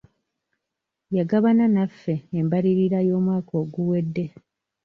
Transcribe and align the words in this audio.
Yagabana 1.17 1.65
naffe 1.75 2.15
embalirira 2.39 2.99
y'omwaka 3.07 3.53
oguwedde. 3.63 4.25